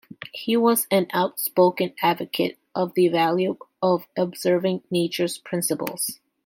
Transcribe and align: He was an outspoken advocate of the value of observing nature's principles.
He 0.33 0.57
was 0.57 0.87
an 0.89 1.05
outspoken 1.13 1.93
advocate 2.01 2.57
of 2.73 2.95
the 2.95 3.07
value 3.09 3.57
of 3.83 4.07
observing 4.17 4.81
nature's 4.89 5.37
principles. 5.37 6.19